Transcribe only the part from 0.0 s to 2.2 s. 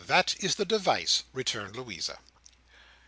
"That is the device," returned Louisa.